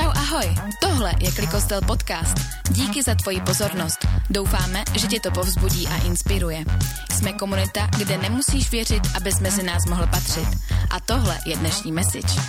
[0.00, 0.44] Čau ahoj,
[0.80, 2.36] tohle je Klikostel podcast.
[2.70, 3.98] Díky za tvoji pozornost.
[4.30, 6.64] Doufáme, že tě to povzbudí a inspiruje.
[7.12, 10.48] Jsme komunita, kde nemusíš věřit, abys mezi nás mohl patřit.
[10.96, 12.40] A tohle je dnešní message.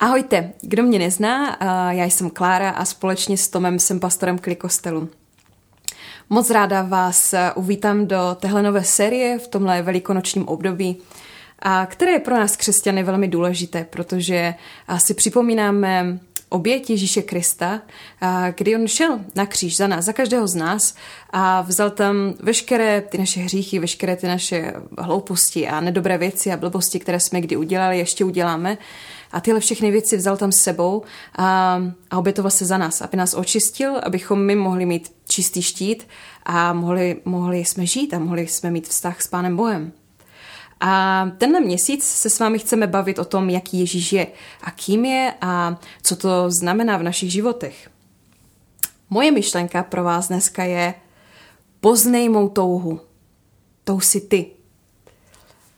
[0.00, 1.56] Ahojte, kdo mě nezná,
[1.90, 5.08] já jsem Klára a společně s Tomem jsem pastorem Klikostelu.
[6.30, 10.96] Moc ráda vás uvítám do téhle nové série v tomhle velikonočním období,
[11.58, 14.54] a které je pro nás křesťany velmi důležité, protože
[14.98, 16.18] si připomínáme
[16.48, 17.80] oběť Ježíše Krista,
[18.56, 20.94] kdy on šel na kříž za nás, za každého z nás
[21.30, 26.56] a vzal tam veškeré ty naše hříchy, veškeré ty naše hlouposti a nedobré věci a
[26.56, 28.78] blbosti, které jsme kdy udělali, ještě uděláme.
[29.32, 31.02] A tyhle všechny věci vzal tam s sebou
[31.36, 36.08] a, a obětoval se za nás, aby nás očistil, abychom my mohli mít čistý štít
[36.44, 39.92] a mohli, mohli jsme žít a mohli jsme mít vztah s Pánem Bohem.
[40.86, 44.26] A tenhle měsíc se s vámi chceme bavit o tom, jaký Ježíš je
[44.62, 47.90] a kým je a co to znamená v našich životech.
[49.10, 50.94] Moje myšlenka pro vás dneska je
[51.80, 53.00] poznej mou touhu.
[53.84, 54.50] Tou si ty.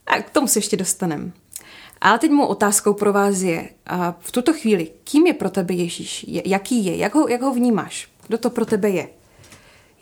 [0.06, 1.32] A k tomu se ještě dostaneme.
[2.00, 3.68] Ale teď mou otázkou pro vás je,
[4.20, 6.24] v tuto chvíli, kým je pro tebe Ježíš?
[6.28, 6.96] Jaký je?
[6.96, 8.08] Jak ho, jak ho vnímáš?
[8.26, 9.08] Kdo to pro tebe je?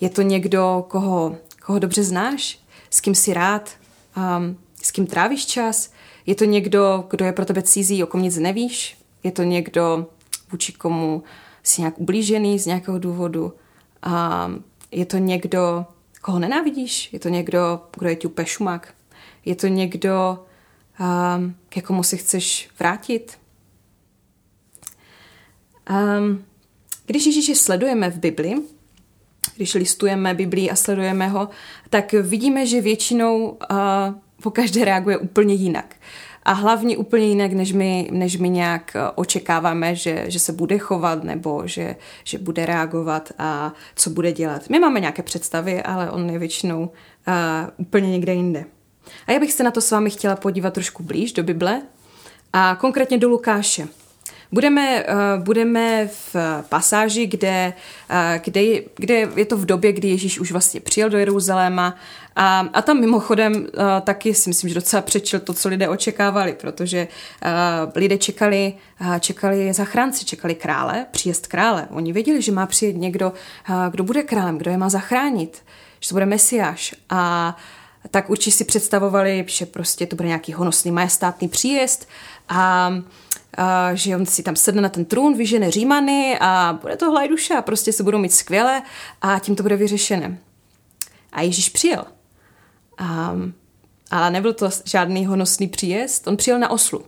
[0.00, 1.36] Je to někdo, koho,
[1.66, 2.58] koho dobře znáš?
[2.90, 3.70] S kým jsi rád?
[4.16, 5.92] Um, s kým trávíš čas?
[6.26, 8.98] Je to někdo, kdo je pro tebe cizí, o kom nic nevíš?
[9.22, 10.06] Je to někdo,
[10.52, 11.22] vůči komu
[11.62, 13.52] jsi nějak ublížený z nějakého důvodu?
[14.02, 14.50] A
[14.90, 15.86] je to někdo,
[16.22, 17.12] koho nenávidíš?
[17.12, 18.94] Je to někdo, kdo je ti úplně šumak?
[19.44, 20.44] Je to někdo,
[21.00, 23.38] um, k jakomu si chceš vrátit?
[25.90, 26.44] Um,
[27.06, 28.54] když Ježíše sledujeme v Bibli,
[29.56, 31.48] když listujeme Biblii a sledujeme ho,
[31.90, 33.56] tak vidíme, že většinou uh,
[34.44, 35.94] po každé reaguje úplně jinak.
[36.42, 40.78] A hlavně úplně jinak, než my, než my nějak eh, očekáváme, že, že se bude
[40.78, 44.68] chovat nebo že, že bude reagovat a co bude dělat.
[44.68, 48.64] My máme nějaké představy, ale on je většinou uh, úplně někde jinde.
[49.26, 51.82] A já bych se na to s vámi chtěla podívat trošku blíž do Bible
[52.52, 53.88] a konkrétně do Lukáše.
[54.54, 56.36] Budeme, uh, budeme v
[56.68, 57.72] pasáži, kde,
[58.10, 58.62] uh, kde,
[58.96, 61.96] kde je to v době, kdy Ježíš už vlastně přijel do Jeruzaléma
[62.36, 63.66] a, a tam mimochodem uh,
[64.00, 67.08] taky si myslím, že docela přečil to, co lidé očekávali, protože
[67.94, 68.74] lidé čekali,
[69.20, 71.88] čekali zachránci, čekali krále, příjezd krále.
[71.90, 73.32] Oni věděli, že má přijet někdo,
[73.90, 75.62] kdo bude králem, kdo je má zachránit,
[76.00, 76.94] že to bude mesiáš.
[77.10, 77.56] A
[78.10, 82.08] tak určitě si představovali, že prostě to bude nějaký honosný majestátný příjezd
[82.48, 82.90] a
[83.56, 87.62] a že on si tam sedne na ten trůn, vyžene Římany a bude to hlajduša,
[87.62, 88.82] prostě se budou mít skvěle
[89.22, 90.38] a tím to bude vyřešené.
[91.32, 92.04] A Ježíš přijel.
[92.98, 93.34] A,
[94.10, 97.04] ale nebyl to žádný honosný příjezd, on přijel na oslu.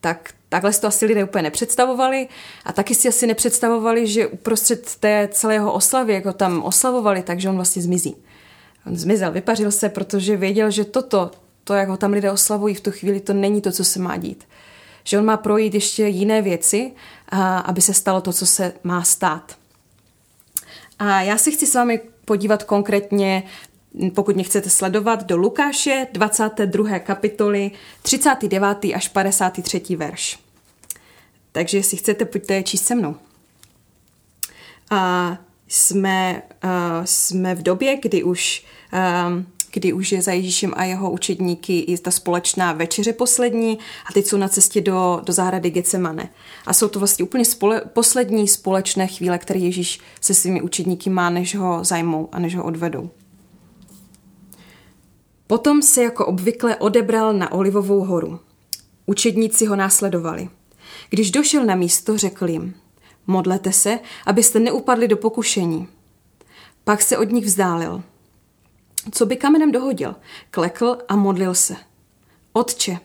[0.00, 2.28] Tak takhle si to asi lidé úplně nepředstavovali
[2.64, 7.48] a taky si asi nepředstavovali, že uprostřed té celé jeho oslavy, jako tam oslavovali, takže
[7.48, 8.16] on vlastně zmizí.
[8.86, 11.30] On zmizel, vypařil se, protože věděl, že toto,
[11.64, 14.16] to, jak ho tam lidé oslavují v tu chvíli, to není to, co se má
[14.16, 14.44] dít
[15.04, 16.92] že on má projít ještě jiné věci,
[17.28, 19.56] a aby se stalo to, co se má stát.
[20.98, 23.42] A já si chci s vámi podívat konkrétně,
[24.14, 26.98] pokud mě chcete sledovat, do Lukáše 22.
[26.98, 27.70] kapitoly
[28.02, 28.78] 39.
[28.94, 29.96] až 53.
[29.96, 30.38] verš.
[31.52, 33.16] Takže jestli chcete, pojďte číst se mnou.
[34.90, 35.36] A
[35.68, 36.70] jsme, uh,
[37.04, 38.64] jsme v době, kdy už
[39.72, 44.26] kdy už je za Ježíšem a jeho učedníky i ta společná večeře poslední a teď
[44.26, 46.28] jsou na cestě do, do zahrady Getsemane.
[46.66, 51.30] A jsou to vlastně úplně spole, poslední společné chvíle, které Ježíš se svými učedníky má,
[51.30, 53.10] než ho zajmou a než ho odvedou.
[55.46, 58.40] Potom se jako obvykle odebral na Olivovou horu.
[59.06, 60.48] Učedníci ho následovali.
[61.10, 62.74] Když došel na místo, řekl jim,
[63.26, 65.88] modlete se, abyste neupadli do pokušení.
[66.84, 68.02] Pak se od nich vzdálil–
[69.10, 70.14] co by kamenem dohodil.
[70.50, 71.76] Klekl a modlil se.
[72.52, 72.98] Otče,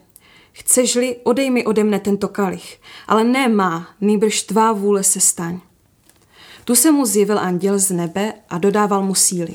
[0.52, 5.60] chceš-li, odej mi ode mne tento kalich, ale ne má, nýbrž tvá vůle se staň.
[6.64, 9.54] Tu se mu zjevil anděl z nebe a dodával mu síly.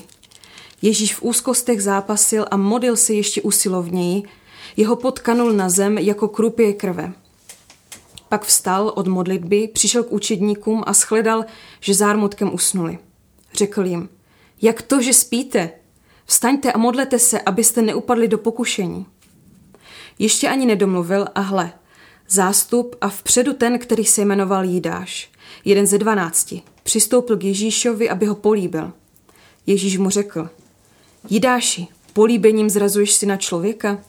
[0.81, 4.23] Ježíš v úzkostech zápasil a modlil se ještě usilovněji,
[4.77, 7.13] jeho potkanul na zem jako krupě krve.
[8.29, 11.45] Pak vstal od modlitby, přišel k učedníkům a shledal,
[11.79, 12.97] že zármutkem usnuli.
[13.53, 14.09] Řekl jim,
[14.61, 15.71] jak to, že spíte?
[16.25, 19.05] Vstaňte a modlete se, abyste neupadli do pokušení.
[20.19, 21.73] Ještě ani nedomluvil a hle,
[22.29, 25.31] zástup a vpředu ten, který se jmenoval Jídáš,
[25.65, 28.93] jeden ze dvanácti, přistoupil k Ježíšovi, aby ho políbil.
[29.67, 30.49] Ježíš mu řekl,
[31.29, 33.99] Jídáši, políbením zrazuješ si na člověka?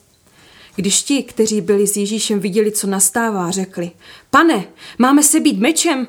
[0.77, 3.91] Když ti, kteří byli s Ježíšem, viděli, co nastává, řekli,
[4.31, 4.65] pane,
[4.99, 6.07] máme se být mečem.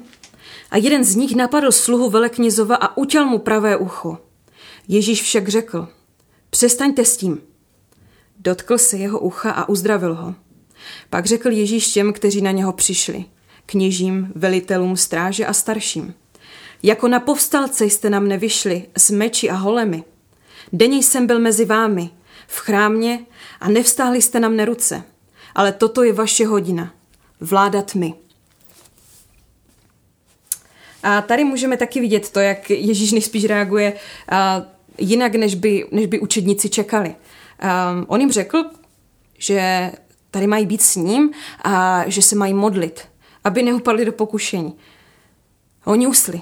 [0.71, 4.17] A jeden z nich napadl sluhu veleknězova a utěl mu pravé ucho.
[4.87, 5.87] Ježíš však řekl,
[6.49, 7.41] přestaňte s tím.
[8.39, 10.35] Dotkl se jeho ucha a uzdravil ho.
[11.09, 13.25] Pak řekl Ježíš těm, kteří na něho přišli,
[13.65, 16.13] kněžím, velitelům, stráže a starším.
[16.83, 20.03] Jako na povstalce jste nám nevyšli s meči a holemi.
[20.73, 22.09] Denně jsem byl mezi vámi,
[22.47, 23.25] v chrámě
[23.59, 25.03] a nevstáhli jste nám ruce.
[25.55, 26.93] Ale toto je vaše hodina.
[27.39, 28.13] Vládat my.
[31.03, 33.93] A tady můžeme taky vidět to, jak Ježíš nejspíš reaguje
[34.97, 37.09] jinak, než by, než by učedníci čekali.
[37.09, 38.63] Um, on jim řekl,
[39.37, 39.91] že
[40.31, 41.29] tady mají být s ním
[41.63, 43.01] a že se mají modlit,
[43.43, 44.73] aby neupadli do pokušení.
[45.85, 46.41] Oni usli.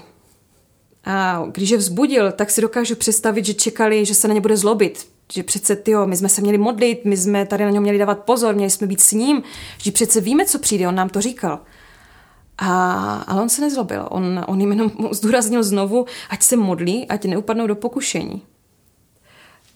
[1.04, 4.56] A když je vzbudil, tak si dokážu představit, že čekali, že se na ně bude
[4.56, 5.06] zlobit.
[5.32, 8.18] Že přece, tyjo, my jsme se měli modlit, my jsme tady na něho měli dávat
[8.18, 9.42] pozor, měli jsme být s ním,
[9.78, 11.60] že přece víme, co přijde, on nám to říkal.
[12.58, 17.24] A, ale on se nezlobil, on, on jim jenom zdůraznil znovu, ať se modlí, ať
[17.24, 18.42] neupadnou do pokušení.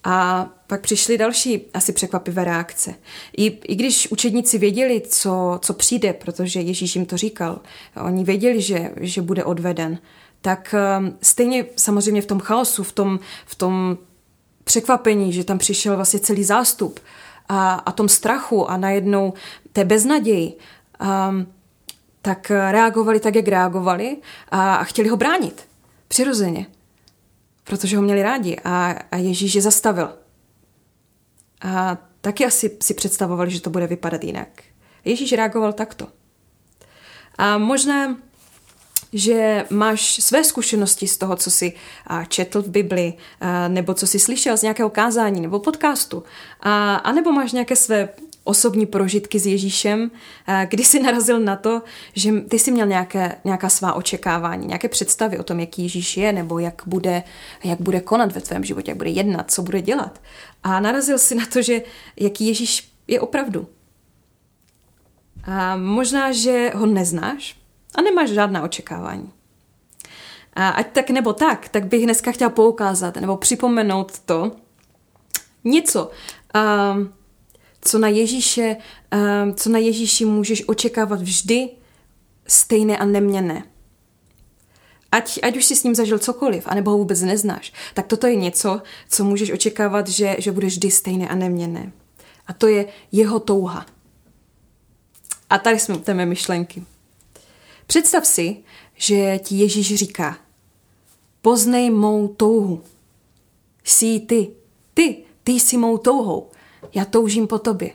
[0.04, 2.94] A pak přišly další asi překvapivé reakce.
[3.36, 7.60] I, I když učedníci věděli, co, co přijde, protože Ježíš jim to říkal,
[8.04, 9.98] oni věděli, že, že bude odveden,
[10.40, 13.98] tak um, stejně samozřejmě v tom chaosu, v tom, v tom
[14.64, 17.00] překvapení, že tam přišel vlastně celý zástup
[17.48, 19.32] a, a tom strachu a najednou
[19.72, 20.56] té beznaději,
[21.30, 21.46] um,
[22.28, 24.16] tak reagovali tak, jak reagovali
[24.48, 25.68] a, a chtěli ho bránit.
[26.08, 26.66] Přirozeně
[27.68, 30.10] protože ho měli rádi a, a Ježíš je zastavil.
[31.62, 34.48] A taky asi si představovali, že to bude vypadat jinak.
[35.04, 36.08] Ježíš reagoval takto.
[37.38, 38.16] A možná,
[39.12, 41.72] že máš své zkušenosti z toho, co jsi
[42.28, 43.14] četl v Bibli,
[43.68, 46.24] nebo co jsi slyšel z nějakého kázání nebo podcastu,
[46.60, 48.08] a, a nebo máš nějaké své
[48.48, 50.10] osobní prožitky s Ježíšem,
[50.46, 51.82] eh, kdy jsi narazil na to,
[52.14, 56.32] že ty jsi měl nějaké, nějaká svá očekávání, nějaké představy o tom, jaký Ježíš je,
[56.32, 57.22] nebo jak bude,
[57.64, 60.20] jak bude konat ve tvém životě, jak bude jednat, co bude dělat.
[60.62, 61.82] A narazil si na to, že
[62.16, 63.68] jaký Ježíš je opravdu.
[65.44, 67.56] A možná, že ho neznáš
[67.94, 69.32] a nemáš žádná očekávání.
[70.54, 74.52] A ať tak nebo tak, tak bych dneska chtěla poukázat nebo připomenout to
[75.64, 76.10] něco,
[76.54, 77.12] um,
[77.80, 78.76] co na Ježíše,
[79.44, 81.68] um, co na Ježíši můžeš očekávat vždy
[82.46, 83.64] stejné a neměné.
[85.12, 88.36] Ať, ať už si s ním zažil cokoliv, anebo ho vůbec neznáš, tak toto je
[88.36, 91.92] něco, co můžeš očekávat, že, že bude vždy stejné a neměné.
[92.46, 93.86] A to je jeho touha.
[95.50, 96.84] A tady jsme u té mé myšlenky.
[97.86, 98.56] Představ si,
[98.94, 100.38] že ti Ježíš říká,
[101.42, 102.82] poznej mou touhu.
[103.84, 104.48] Jsi ty,
[104.94, 106.50] ty, ty jsi mou touhou.
[106.94, 107.90] Já toužím po tobě.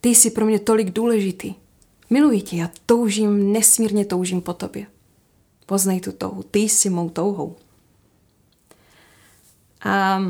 [0.00, 1.54] Ty jsi pro mě tolik důležitý.
[2.10, 4.86] Miluji tě, já toužím, nesmírně toužím po tobě.
[5.66, 7.56] Poznej tu touhu, ty jsi mou touhou.
[9.84, 10.22] A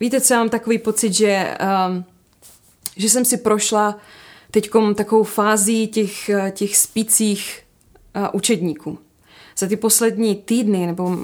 [0.00, 2.04] víte, co já mám takový pocit, že, um,
[2.96, 3.98] že jsem si prošla
[4.50, 7.64] teď takovou fází těch, těch spících
[8.16, 8.98] uh, učedníků.
[9.58, 11.16] Za ty poslední týdny, nebo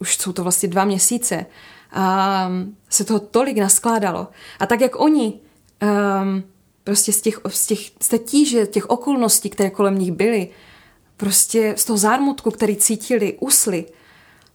[0.00, 1.46] už jsou to vlastně dva měsíce,
[1.92, 2.50] a
[2.88, 4.28] se toho tolik naskládalo.
[4.60, 6.42] A tak, jak oni um,
[6.84, 10.48] prostě z, těch, z, těch, z té tíže, těch okolností, které kolem nich byly,
[11.16, 13.84] prostě z toho zármutku, který cítili, usli,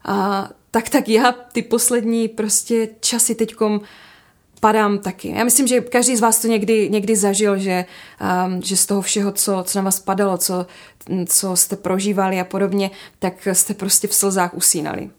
[0.06, 3.82] a tak, tak já ty poslední prostě časy teďkom
[4.60, 5.30] padám taky.
[5.30, 7.86] Já myslím, že každý z vás to někdy, někdy zažil, že,
[8.46, 10.66] um, že z toho všeho, co, co na vás padalo, co,
[11.26, 15.10] co jste prožívali a podobně, tak jste prostě v slzách usínali.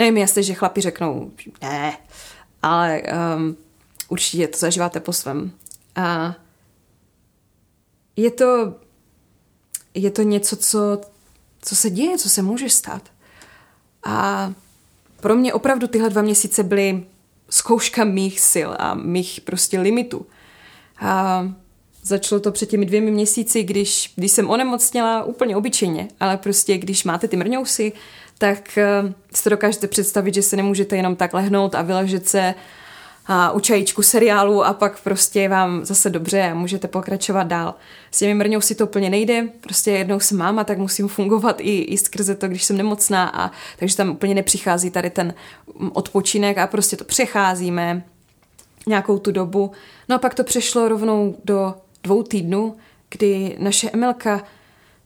[0.00, 1.30] Nevím, jestli, že chlapi řeknou
[1.62, 1.98] ne,
[2.62, 3.02] ale
[3.36, 3.56] um,
[4.08, 5.52] určitě to zažíváte po svém.
[5.96, 6.34] A
[8.16, 8.74] je to,
[9.94, 11.00] je to něco, co,
[11.62, 13.02] co se děje, co se může stát.
[14.04, 14.52] A
[15.20, 17.04] pro mě opravdu tyhle dva měsíce byly
[17.50, 20.26] zkouška mých sil a mých prostě limitů.
[21.00, 21.44] A
[22.02, 27.04] začalo to před těmi dvěmi měsíci, když, když jsem onemocněla úplně obyčejně, ale prostě když
[27.04, 27.92] máte ty mrňousy,
[28.40, 28.86] tak eh,
[29.34, 32.54] si dokážete představit, že se nemůžete jenom tak lehnout a vyležet se
[33.26, 37.74] a u čajíčku seriálu a pak prostě vám zase dobře a můžete pokračovat dál.
[38.10, 41.78] S těmi mrňou si to úplně nejde, prostě jednou jsem máma, tak musím fungovat i,
[41.78, 45.34] i skrze to, když jsem nemocná a takže tam úplně nepřichází tady ten
[45.92, 48.02] odpočinek a prostě to přecházíme
[48.86, 49.72] nějakou tu dobu.
[50.08, 52.76] No a pak to přešlo rovnou do dvou týdnů,
[53.10, 54.44] kdy naše Emelka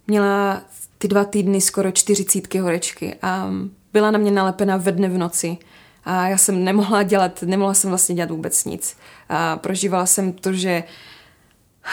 [0.06, 0.62] měla
[1.04, 3.50] ty dva týdny skoro čtyřicítky horečky a
[3.92, 5.56] byla na mě nalepena ve dne v noci
[6.04, 8.96] A já jsem nemohla dělat, nemohla jsem vlastně dělat vůbec nic.
[9.28, 10.84] A prožívala jsem to, že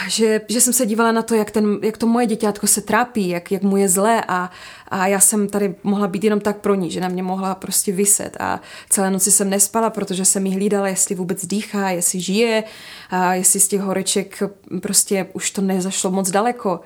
[0.07, 3.29] že, že jsem se dívala na to, jak, ten, jak to moje děťátko se trápí,
[3.29, 4.49] jak, jak mu je zlé a,
[4.87, 7.91] a já jsem tady mohla být jenom tak pro ní, že na mě mohla prostě
[7.91, 12.63] vyset a celé noci jsem nespala, protože jsem jí hlídala, jestli vůbec dýchá, jestli žije,
[13.09, 14.43] a jestli z těch horeček
[14.81, 16.79] prostě už to nezašlo moc daleko.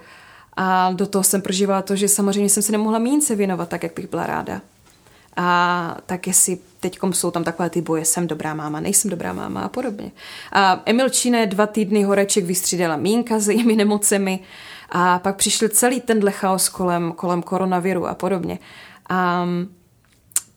[0.58, 3.94] A do toho jsem prožívala to, že samozřejmě jsem se nemohla mínce věnovat tak, jak
[3.96, 4.62] bych byla ráda.
[5.38, 9.62] A tak jestli teď jsou tam takové ty boje, jsem dobrá máma, nejsem dobrá máma
[9.62, 10.12] a podobně.
[10.52, 14.40] A Emil Číne dva týdny horeček vystřídala Mínka s jejími nemocemi
[14.90, 18.60] a pak přišel celý tenhle chaos kolem, kolem koronaviru a podobně.
[19.10, 19.48] A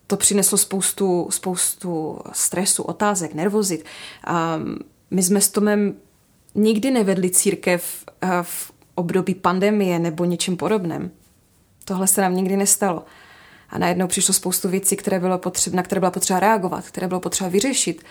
[0.06, 3.84] to přineslo spoustu, spoustu stresu, otázek, nervozit.
[4.24, 4.60] A
[5.10, 5.94] my jsme s Tomem
[6.54, 8.04] nikdy nevedli církev
[8.42, 11.10] v období pandemie nebo něčem podobném.
[11.84, 13.04] Tohle se nám nikdy nestalo.
[13.70, 17.20] A najednou přišlo spoustu věcí, které bylo potřeba, na které byla potřeba reagovat, které bylo
[17.20, 18.02] potřeba vyřešit.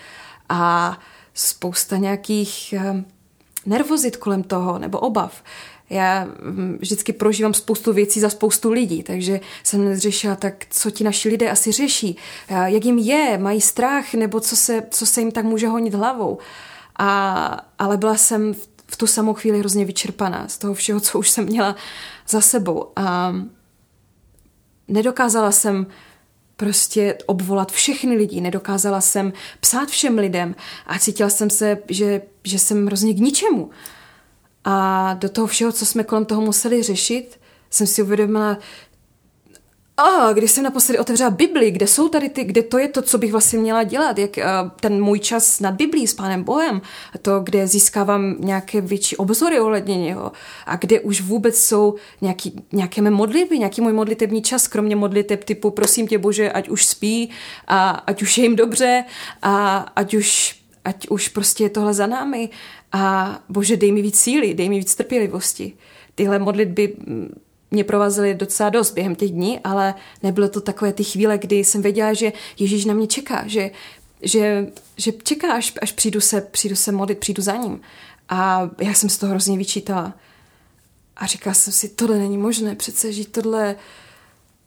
[0.48, 0.98] A
[1.34, 3.04] spousta nějakých eh,
[3.66, 5.42] nervozit kolem toho, nebo obav.
[5.90, 11.04] Já mm, vždycky prožívám spoustu věcí za spoustu lidí, takže jsem řešila, tak co ti
[11.04, 12.16] naši lidé asi řeší,
[12.64, 16.38] jak jim je, mají strach, nebo co se, co se jim tak může honit hlavou.
[16.98, 21.18] A, ale byla jsem v, v tu samou chvíli hrozně vyčerpaná z toho všeho, co
[21.18, 21.76] už jsem měla
[22.28, 22.92] za sebou.
[22.96, 23.34] A
[24.88, 25.86] nedokázala jsem
[26.56, 30.54] prostě obvolat všechny lidi, nedokázala jsem psát všem lidem
[30.86, 33.70] a cítila jsem se, že, že jsem hrozně k ničemu.
[34.64, 37.40] A do toho všeho, co jsme kolem toho museli řešit,
[37.70, 38.58] jsem si uvědomila,
[39.98, 43.18] a když jsem naposledy otevřela Bibli, kde jsou tady ty, kde to je to, co
[43.18, 44.44] bych vlastně měla dělat, jak uh,
[44.80, 46.80] ten můj čas nad Biblí s Pánem Bohem,
[47.22, 50.32] to, kde získávám nějaké větší obzory ohledně něho
[50.66, 55.44] a kde už vůbec jsou nějaký, nějaké mé modlitby, nějaký můj modlitební čas, kromě modliteb
[55.44, 57.30] typu prosím tě Bože, ať už spí
[57.66, 59.04] a ať už je jim dobře
[59.42, 62.48] a ať už, ať už prostě je tohle za námi
[62.92, 65.72] a Bože, dej mi víc síly, dej mi víc trpělivosti.
[66.14, 66.96] Tyhle modlitby
[67.70, 71.82] mě provazily docela dost během těch dní, ale nebylo to takové ty chvíle, kdy jsem
[71.82, 73.70] věděla, že Ježíš na mě čeká, že,
[74.22, 77.80] že, že čeká, až, až přijdu, se, přijdu se modlit, přijdu za ním.
[78.28, 80.14] A já jsem z toho hrozně vyčítala.
[81.16, 83.76] A říkala jsem si, tohle není možné, přece žít tohle,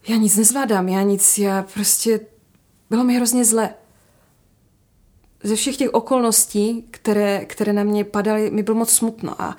[0.08, 2.20] já nic nezvládám, já nic, já prostě,
[2.90, 3.74] bylo mi hrozně zle.
[5.42, 9.56] Ze všech těch okolností, které, které na mě padaly, mi bylo moc smutno a,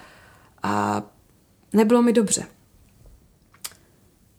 [0.64, 1.04] a
[1.74, 2.46] nebylo mi dobře.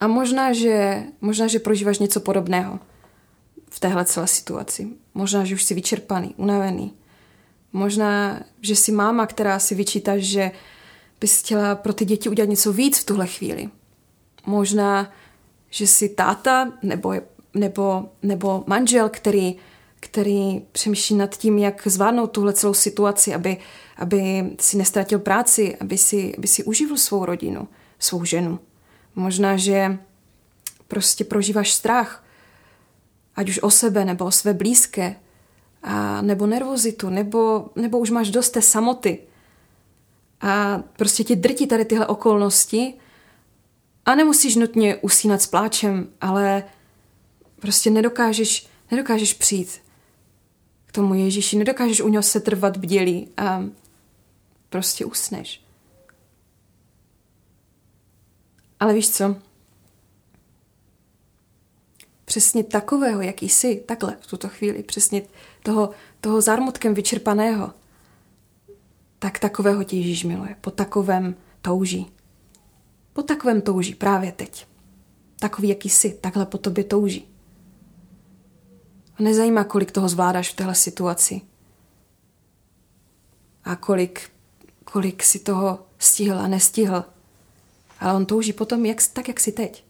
[0.01, 2.79] A možná že, možná, že prožíváš něco podobného
[3.71, 4.89] v téhle celé situaci.
[5.15, 6.95] Možná, že už jsi vyčerpaný, unavený.
[7.73, 10.51] Možná, že jsi máma, která si vyčítá, že
[11.21, 13.71] bys chtěla pro ty děti udělat něco víc v tuhle chvíli.
[14.47, 15.13] Možná,
[15.71, 17.15] že jsi táta nebo,
[17.55, 19.57] nebo, nebo manžel, který,
[20.01, 23.57] který přemýšlí nad tím, jak zvládnout tuhle celou situaci, aby,
[23.97, 28.59] aby si nestratil práci, aby si, aby si uživil svou rodinu, svou ženu.
[29.17, 29.99] Možná, že
[30.89, 32.25] prostě prožíváš strach,
[33.37, 35.17] ať už o sebe nebo o své blízké,
[35.85, 39.19] a nebo nervozitu, nebo, nebo už máš dost té samoty.
[40.41, 42.95] A prostě tě drtí tady tyhle okolnosti
[44.07, 46.65] a nemusíš nutně usínat s pláčem, ale
[47.61, 49.81] prostě nedokážeš, nedokážeš přijít
[50.87, 53.65] k tomu Ježíši, nedokážeš u něho se trvat bdělí a
[54.69, 55.64] prostě usneš.
[58.85, 59.37] Ale víš co?
[62.25, 65.23] Přesně takového, jaký jsi, takhle v tuto chvíli, přesně
[65.63, 67.73] toho, toho zármutkem vyčerpaného,
[69.19, 70.57] tak takového tě Ježíš miluje.
[70.61, 72.13] Po takovém touží.
[73.13, 74.67] Po takovém touží právě teď.
[75.39, 77.29] Takový, jaký jsi, takhle po tobě touží.
[79.17, 81.41] A nezajímá, kolik toho zvládáš v téhle situaci.
[83.65, 84.31] A kolik,
[84.85, 87.14] kolik si toho stihl a nestihl
[88.01, 89.85] ale on touží potom jak, tak, jak si teď.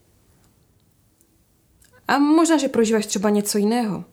[2.07, 4.03] A možná, že prožíváš třeba něco jiného.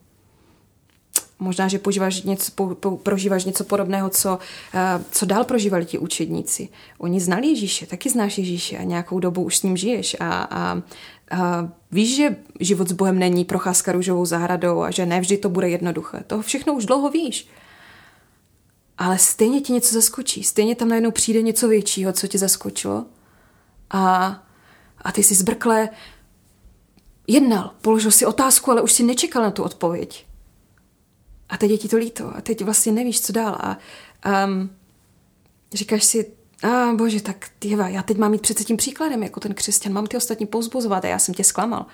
[1.38, 4.38] Možná, že požíváš něco, po, po, prožíváš něco podobného, co,
[4.74, 6.68] uh, co dál prožívali ti učedníci.
[6.98, 10.82] Oni znali Ježíše, taky znáš Ježíše a nějakou dobu už s ním žiješ a, a,
[11.30, 15.68] a víš, že život s Bohem není procházka růžovou zahradou a že nevždy to bude
[15.68, 16.24] jednoduché.
[16.26, 17.48] To všechno už dlouho víš.
[18.98, 23.04] Ale stejně ti něco zaskočí, stejně tam najednou přijde něco většího, co tě zaskočilo
[23.92, 24.26] a,
[24.98, 25.88] a ty si zbrkle
[27.26, 30.26] jednal, položil si otázku, ale už si nečekal na tu odpověď.
[31.48, 33.58] A teď je ti to líto a teď vlastně nevíš, co dál.
[33.60, 33.78] A
[34.46, 34.70] um,
[35.72, 36.32] říkáš si,
[36.62, 40.06] a bože, tak tyva, já teď mám mít přece tím příkladem, jako ten křesťan, mám
[40.06, 41.86] ty ostatní pouzbuzovat a já jsem tě zklamal.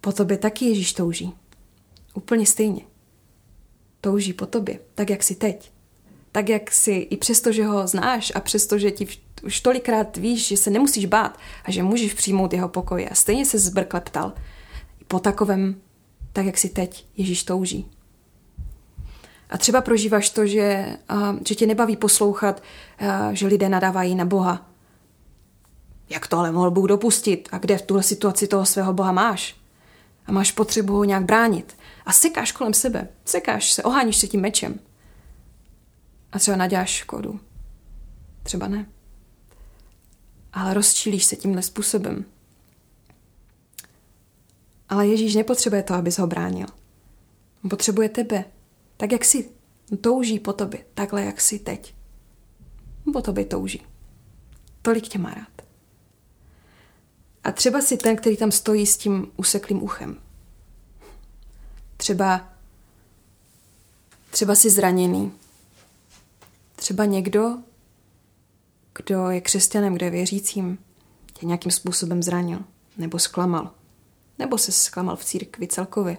[0.00, 1.34] Po tobě taky Ježíš touží.
[2.14, 2.86] Úplně stejně.
[4.00, 5.72] Touží po tobě, tak jak jsi teď.
[6.32, 9.08] Tak jak si, i přesto, že ho znáš a přesto, že ti
[9.42, 13.46] už tolikrát víš, že se nemusíš bát a že můžeš přijmout jeho pokoje a stejně
[13.46, 14.32] se zbrkleptal.
[15.08, 15.80] Po takovém,
[16.32, 17.90] tak jak si teď, Ježíš touží.
[19.50, 20.96] A třeba prožíváš to, že,
[21.48, 22.62] že tě nebaví poslouchat,
[23.32, 24.70] že lidé nadávají na Boha.
[26.10, 27.48] Jak to ale mohl Bůh dopustit?
[27.52, 29.56] A kde v tuhle situaci toho svého Boha máš?
[30.26, 31.76] A máš potřebu ho nějak bránit.
[32.06, 33.08] A sekáš kolem sebe.
[33.24, 34.80] Sekáš se, oháníš se tím mečem.
[36.32, 37.40] A třeba naděláš škodu.
[38.42, 38.86] Třeba ne.
[40.52, 42.24] Ale rozčílíš se tímhle způsobem.
[44.88, 46.66] Ale Ježíš nepotřebuje to, abys ho bránil.
[47.64, 48.44] On potřebuje tebe,
[48.96, 49.50] tak jak jsi.
[50.00, 51.94] touží po tobě, takhle jak jsi teď.
[53.12, 53.86] Po tobě touží.
[54.82, 55.62] Tolik tě má rád.
[57.44, 60.16] A třeba si ten, který tam stojí s tím useklým uchem.
[61.96, 62.48] Třeba,
[64.30, 65.32] třeba si zraněný.
[66.80, 67.58] Třeba někdo,
[68.94, 70.78] kdo je křesťanem, kdo je věřícím,
[71.32, 72.58] tě nějakým způsobem zranil
[72.98, 73.70] nebo zklamal.
[74.38, 76.18] Nebo se zklamal v církvi celkově.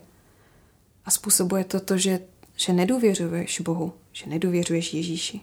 [1.05, 2.19] A způsobuje to to, že
[2.55, 5.41] že nedůvěřuješ Bohu, že nedůvěřuješ Ježíši.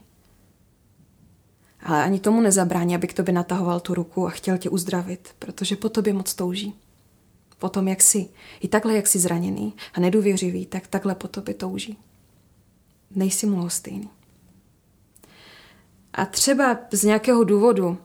[1.81, 5.77] Ale ani tomu nezabrání, aby k tobě natahoval tu ruku a chtěl tě uzdravit, protože
[5.77, 6.75] po tobě moc touží.
[7.59, 8.29] Po tom, jak jsi.
[8.61, 11.99] I takhle, jak jsi zraněný a nedůvěřivý, tak takhle po tobě touží.
[13.11, 14.09] Nejsi mu stejný.
[16.13, 17.99] A třeba z nějakého důvodu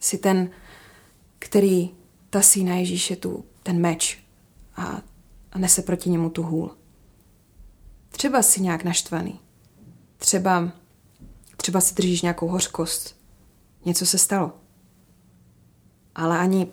[0.00, 0.50] si ten,
[1.38, 1.90] který
[2.30, 4.18] tasí na Ježíše tu, ten meč
[4.76, 5.02] a,
[5.52, 6.76] a nese proti němu tu hůl.
[8.08, 9.40] Třeba si nějak naštvaný.
[10.16, 10.72] Třeba,
[11.56, 13.16] třeba si držíš nějakou hořkost.
[13.84, 14.52] Něco se stalo.
[16.14, 16.66] Ale ani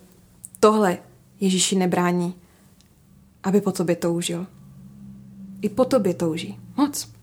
[0.59, 0.97] tohle
[1.39, 2.35] Ježíši nebrání,
[3.43, 4.47] aby po tobě toužil.
[5.61, 6.59] I po tobě touží.
[6.77, 7.18] Moc.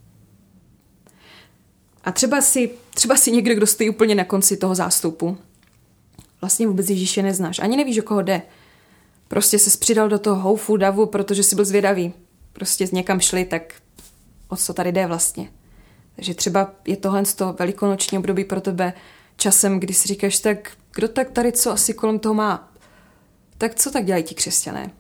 [2.07, 5.39] A třeba si, třeba si někdo, kdo stojí úplně na konci toho zástupu,
[6.41, 7.59] vlastně vůbec Ježíše neznáš.
[7.59, 8.43] Ani nevíš, o koho jde.
[9.29, 12.13] Prostě se přidal do toho houfu, davu, protože si byl zvědavý.
[12.53, 13.75] Prostě někam šli, tak
[14.49, 15.51] o co tady jde vlastně.
[16.17, 18.93] Takže třeba je tohle z toho velikonoční období pro tebe
[19.37, 22.73] časem, kdy si říkáš, tak kdo tak tady co asi kolem toho má?
[23.59, 24.91] Tak co tak dělají ti křesťané?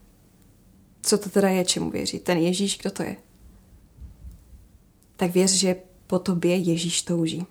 [1.02, 2.18] Co to teda je, čemu věří?
[2.18, 3.16] Ten Ježíš, kdo to je?
[5.16, 7.46] Tak věř, že po tobě Ježíš touží.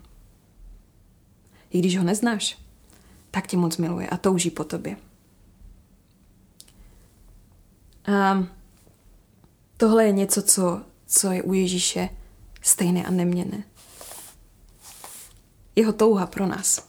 [1.70, 2.58] I když ho neznáš,
[3.32, 4.98] tak tě moc miluje a touží po tobě.
[8.06, 8.44] A
[9.78, 12.10] tohle je něco, co co je u Ježíše
[12.62, 13.64] stejné a neměné.
[15.76, 16.86] Jeho touha pro nás.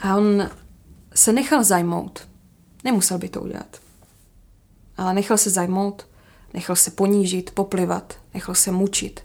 [0.00, 0.50] A on
[1.14, 2.28] se nechal zajmout.
[2.84, 3.80] Nemusel by to udělat.
[4.96, 6.06] Ale nechal se zajmout,
[6.54, 9.24] nechal se ponížit, poplivat, nechal se mučit.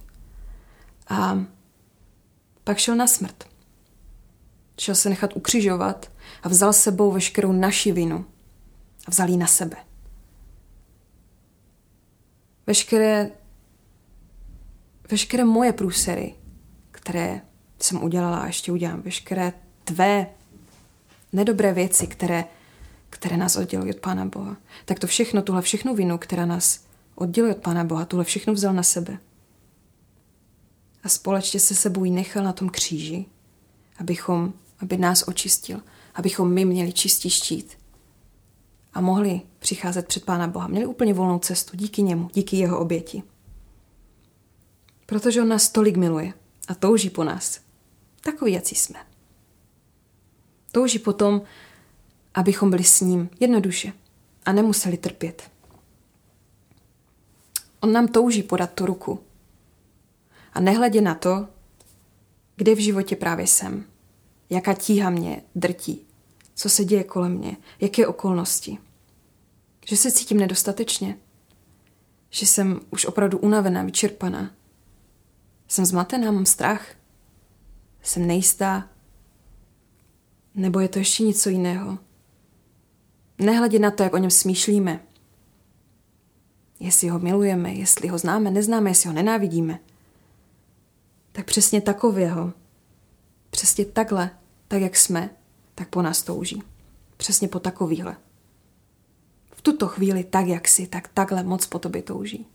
[1.07, 1.45] A
[2.63, 3.47] pak šel na smrt.
[4.79, 6.11] Šel se nechat ukřižovat
[6.43, 8.25] a vzal sebou veškerou naši vinu.
[9.07, 9.77] A vzal ji na sebe
[12.67, 13.31] veškeré,
[15.11, 16.35] veškeré moje průsery,
[16.91, 17.41] které
[17.79, 20.27] jsem udělala a ještě udělám, veškeré tvé
[21.33, 22.45] nedobré věci, které,
[23.09, 27.55] které nás oddělují od Pána Boha, tak to všechno, tuhle všechnu vinu, která nás odděluje
[27.55, 29.17] od Pána Boha, tuhle všechno vzal na sebe.
[31.05, 33.25] A společně se sebou ji nechal na tom kříži,
[33.97, 35.81] abychom, aby nás očistil,
[36.15, 37.77] abychom my měli čistý štít,
[38.93, 40.67] a mohli přicházet před Pána Boha.
[40.67, 43.23] Měli úplně volnou cestu díky němu, díky jeho oběti.
[45.05, 46.33] Protože on nás tolik miluje
[46.67, 47.59] a touží po nás.
[48.21, 48.99] Takový, jací jsme.
[50.71, 51.41] Touží po tom,
[52.33, 53.93] abychom byli s ním jednoduše
[54.45, 55.51] a nemuseli trpět.
[57.79, 59.19] On nám touží podat tu ruku.
[60.55, 61.47] A nehledě na to,
[62.55, 63.85] kde v životě právě jsem,
[64.49, 66.07] jaká tíha mě drtí,
[66.55, 68.77] co se děje kolem mě, jaké okolnosti.
[69.85, 71.17] Že se cítím nedostatečně.
[72.29, 74.51] Že jsem už opravdu unavená, vyčerpaná.
[75.67, 76.87] Jsem zmatená, mám strach.
[78.01, 78.89] Jsem nejistá.
[80.55, 81.99] Nebo je to ještě něco jiného.
[83.37, 85.03] Nehledě na to, jak o něm smýšlíme.
[86.79, 89.79] Jestli ho milujeme, jestli ho známe, neznáme, jestli ho nenávidíme.
[91.35, 92.53] Tak přesně takového.
[93.49, 94.29] Přesně takhle,
[94.67, 95.29] tak jak jsme,
[95.75, 96.63] tak po nás touží.
[97.17, 98.17] Přesně po takovýhle
[99.65, 102.47] tuto chvíli tak, jak si, tak takhle moc po tobě touží.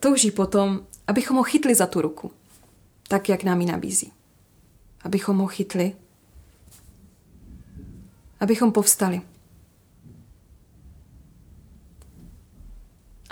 [0.00, 2.32] Touží potom, abychom ho chytli za tu ruku,
[3.08, 4.12] tak, jak nám ji nabízí.
[5.04, 5.96] Abychom ho chytli
[8.40, 9.22] abychom povstali.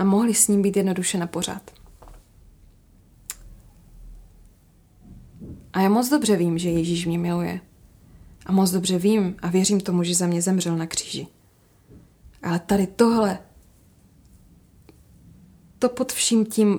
[0.00, 1.70] A mohli s ním být jednoduše na pořád.
[5.72, 7.60] A já moc dobře vím, že Ježíš mě miluje.
[8.46, 11.26] A moc dobře vím a věřím tomu, že za mě zemřel na kříži.
[12.42, 13.38] Ale tady tohle,
[15.78, 16.78] to pod vším tím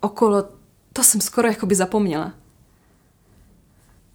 [0.00, 0.48] okolo,
[0.92, 2.34] to jsem skoro jako by zapomněla.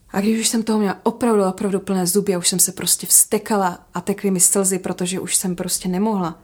[0.10, 3.08] A když už jsem toho měla opravdu, opravdu plné zuby a už jsem se prostě
[3.08, 6.40] vstekala a tekly mi slzy, protože už jsem prostě nemohla.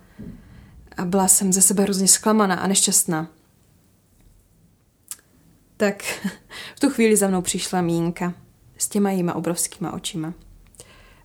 [0.98, 3.28] A byla jsem ze sebe hrozně zklamaná a nešťastná.
[5.78, 6.04] Tak
[6.76, 8.34] v tu chvíli za mnou přišla Mínka
[8.78, 10.34] s těma jíma obrovskýma očima.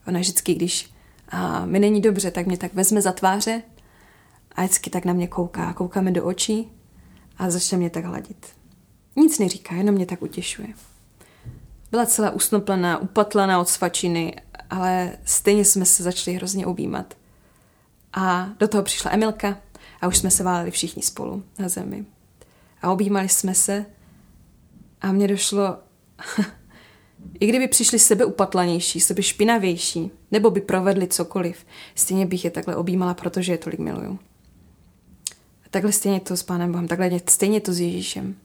[0.07, 0.95] Ona vždycky, když
[1.29, 3.63] a mi není dobře, tak mě tak vezme za tváře
[4.53, 5.73] a vždycky tak na mě kouká.
[5.73, 6.73] Kouká mi do očí
[7.39, 8.47] a začne mě tak hladit.
[9.17, 10.69] Nic neříká, jenom mě tak utěšuje.
[11.91, 14.37] Byla celá usnoplená, upatlaná od svačiny,
[14.71, 17.15] ale stejně jsme se začali hrozně objímat.
[18.15, 19.59] A do toho přišla Emilka
[20.01, 22.05] a už jsme se váleli všichni spolu na zemi.
[22.83, 23.87] A objímali jsme se
[25.01, 25.79] a mně došlo,
[27.41, 32.77] i kdyby přišli sebe upatlanější, sebe špinavější, nebo by provedli cokoliv, stejně bych je takhle
[32.77, 34.19] objímala, protože je tolik miluju.
[35.67, 38.37] A takhle stejně to s Pánem Bohem, takhle stejně to s Ježíšem.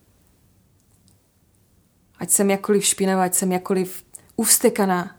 [2.19, 4.03] Ať jsem jakkoliv špinavá, ať jsem jakkoliv
[4.35, 5.15] uvstekaná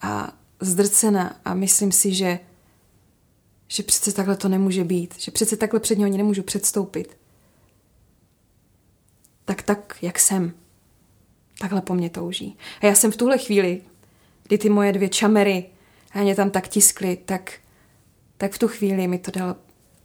[0.00, 2.38] a zdrcená a myslím si, že,
[3.72, 7.16] že přece takhle to nemůže být, že přece takhle před něho ani nemůžu předstoupit.
[9.44, 10.52] Tak tak, jak jsem,
[11.58, 12.56] takhle po mně touží.
[12.80, 13.82] A já jsem v tuhle chvíli,
[14.42, 15.66] kdy ty moje dvě čamery
[16.12, 17.52] a mě tam tak tiskly, tak,
[18.36, 19.56] tak v tu chvíli mi to dal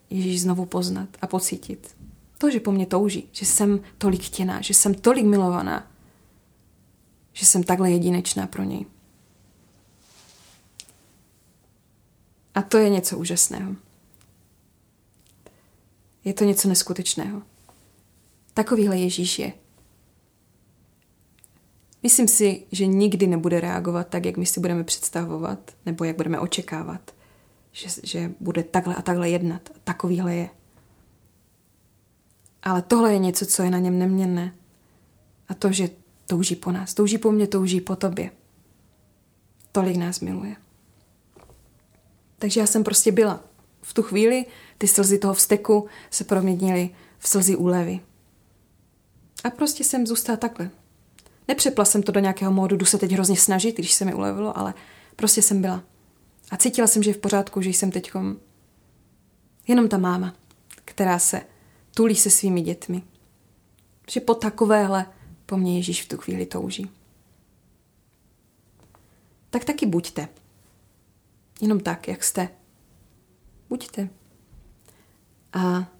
[0.10, 1.96] Ježíš znovu poznat a pocítit.
[2.38, 5.92] To, že po mně touží, že jsem tolik chtěná, že jsem tolik milovaná,
[7.34, 8.86] že jsem takhle jedinečná pro něj.
[12.58, 13.76] A to je něco úžasného.
[16.24, 17.42] Je to něco neskutečného.
[18.54, 19.54] Takovýhle Ježíš je.
[22.04, 26.40] Myslím si, že nikdy nebude reagovat tak, jak my si budeme představovat, nebo jak budeme
[26.40, 27.16] očekávat,
[27.72, 29.70] že, že bude takhle a takhle jednat.
[29.84, 30.50] Takovýhle je.
[32.64, 34.54] Ale tohle je něco, co je na něm neměnné.
[35.48, 35.90] A to, že
[36.26, 36.94] touží po nás.
[36.94, 38.32] Touží po mně, touží po tobě.
[39.72, 40.56] Tolik nás miluje.
[42.40, 43.44] Takže já jsem prostě byla.
[43.82, 44.46] V tu chvíli
[44.78, 48.00] ty slzy toho vzteku se proměnily v slzy úlevy.
[49.44, 50.70] A prostě jsem zůstala takhle.
[51.48, 54.58] Nepřepla jsem to do nějakého módu, jdu se teď hrozně snažit, když se mi ulevilo,
[54.58, 54.74] ale
[55.16, 55.84] prostě jsem byla.
[56.52, 58.12] A cítila jsem, že je v pořádku, že jsem teď
[59.68, 60.36] jenom ta máma,
[60.86, 61.42] která se
[61.96, 63.04] tulí se svými dětmi.
[64.10, 65.06] Že po takovéhle
[65.46, 66.92] po mně Ježíš v tu chvíli touží.
[69.50, 70.28] Tak taky buďte.
[71.62, 72.50] Jenom tak, jak jste.
[73.70, 74.10] Buďte.
[75.54, 75.92] A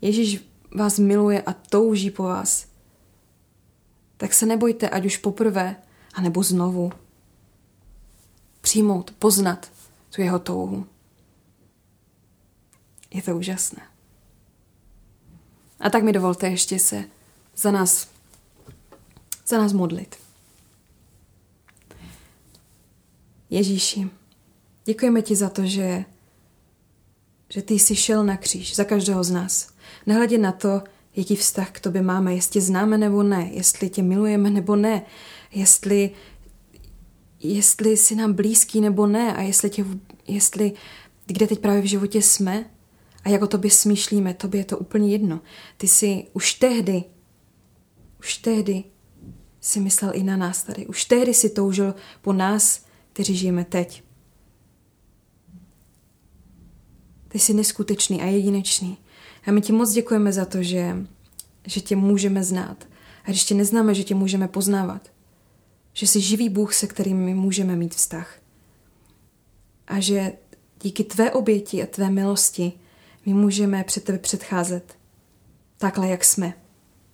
[0.00, 0.44] Ježíš
[0.76, 2.68] vás miluje a touží po vás.
[4.16, 5.76] Tak se nebojte, ať už poprvé,
[6.14, 6.92] anebo znovu.
[8.60, 9.72] Přijmout, poznat
[10.14, 10.86] tu jeho touhu.
[13.14, 13.82] Je to úžasné.
[15.80, 17.04] A tak mi dovolte ještě se
[17.56, 18.08] za nás
[19.48, 20.16] za nás modlit.
[23.50, 24.10] Ježíši,
[24.88, 26.04] děkujeme ti za to, že,
[27.48, 29.68] že ty jsi šel na kříž za každého z nás.
[30.06, 30.82] Nehledě na to,
[31.16, 35.02] jaký vztah k tobě máme, jestli známe nebo ne, jestli tě milujeme nebo ne,
[35.52, 36.10] jestli,
[37.40, 39.84] jestli jsi nám blízký nebo ne a jestli, tě,
[40.28, 40.72] jestli
[41.26, 42.70] kde teď právě v životě jsme
[43.24, 45.40] a jak o tobě smýšlíme, tobě je to úplně jedno.
[45.76, 47.04] Ty jsi už tehdy,
[48.20, 48.84] už tehdy
[49.60, 50.86] si myslel i na nás tady.
[50.86, 54.07] Už tehdy si toužil po nás, kteří žijeme teď.
[57.28, 58.98] Ty jsi neskutečný a jedinečný.
[59.46, 60.96] A my ti moc děkujeme za to, že,
[61.66, 62.88] že tě můžeme znát.
[63.24, 65.10] A když tě neznáme, že tě můžeme poznávat.
[65.92, 68.38] Že jsi živý Bůh, se kterým my můžeme mít vztah.
[69.86, 70.32] A že
[70.82, 72.72] díky tvé oběti a tvé milosti
[73.26, 74.98] my můžeme před tebe předcházet.
[75.78, 76.54] Takhle, jak jsme.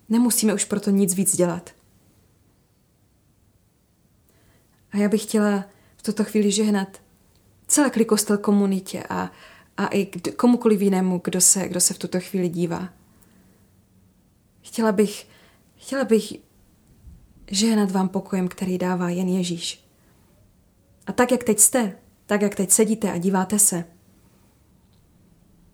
[0.09, 1.69] Nemusíme už proto nic víc dělat.
[4.91, 5.65] A já bych chtěla
[5.97, 7.01] v tuto chvíli žehnat
[7.67, 9.31] celé klikostel komunitě a,
[9.77, 12.89] a i komukoliv jinému, kdo se, kdo se v tuto chvíli dívá.
[14.61, 15.27] Chtěla bych,
[15.75, 16.33] chtěla bych
[17.51, 19.85] žehnat vám pokojem, který dává jen Ježíš.
[21.07, 23.85] A tak, jak teď jste, tak, jak teď sedíte a díváte se,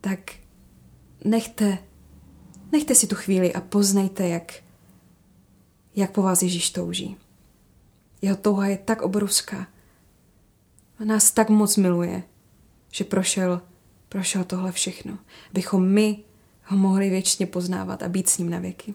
[0.01, 0.19] tak
[1.25, 1.77] nechte,
[2.71, 4.53] nechte si tu chvíli a poznejte, jak,
[5.95, 7.17] jak po vás Ježíš touží.
[8.21, 9.67] Jeho touha je tak obrovská.
[11.03, 12.23] nás tak moc miluje,
[12.91, 13.61] že prošel,
[14.11, 15.17] prošel tohle všechno,
[15.49, 16.23] abychom my
[16.63, 18.93] ho mohli věčně poznávat a být s ním na věky.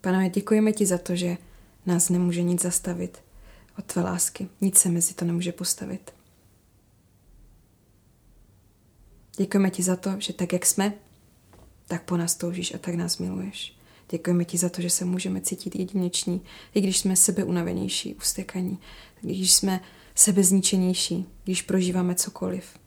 [0.00, 1.36] Pane, děkujeme ti za to, že
[1.86, 3.22] nás nemůže nic zastavit
[3.78, 4.48] od tvé lásky.
[4.60, 6.14] Nic se mezi to nemůže postavit.
[9.36, 10.92] Děkujeme ti za to, že tak, jak jsme,
[11.86, 13.76] tak po nás toužíš a tak nás miluješ.
[14.10, 16.42] Děkujeme ti za to, že se můžeme cítit jedineční,
[16.74, 18.78] i když jsme sebeunavenější, ustekaní,
[19.20, 19.80] když jsme
[20.14, 22.78] sebezničenější, když prožíváme cokoliv.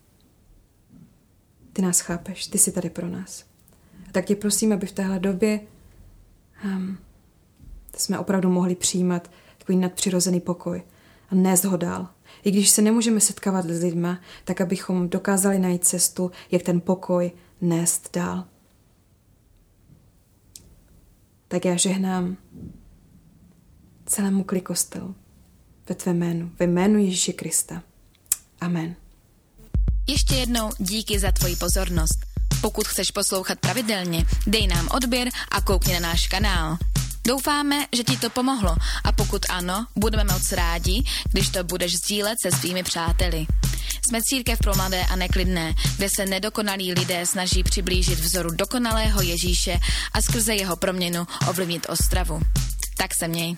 [1.74, 3.46] Ty nás chápeš, ty jsi tady pro nás.
[4.10, 5.60] A tak tě prosím, aby v téhle době
[6.63, 6.98] um,
[7.96, 10.84] jsme opravdu mohli přijímat takový nadpřirozený pokoj
[11.30, 12.08] a nést ho dál.
[12.44, 17.32] I když se nemůžeme setkávat s lidma, tak abychom dokázali najít cestu, jak ten pokoj
[17.62, 18.46] nést dál.
[21.48, 22.38] Tak já žehnám
[24.06, 25.16] celému klikostelu
[25.89, 27.84] ve tvé jménu, ve jménu Ježíše Krista.
[28.62, 28.95] Amen.
[30.08, 32.19] Ještě jednou díky za tvoji pozornost.
[32.62, 36.78] Pokud chceš poslouchat pravidelně, dej nám odběr a koukni na náš kanál.
[37.28, 42.36] Doufáme, že ti to pomohlo a pokud ano, budeme moc rádi, když to budeš sdílet
[42.41, 43.45] se svými přáteli.
[44.08, 49.80] Jsme církev pro mladé a neklidné, kde se nedokonalí lidé snaží přiblížit vzoru dokonalého Ježíše
[50.13, 52.41] a skrze jeho proměnu ovlivnit Ostravu.
[52.97, 53.58] Tak se měj.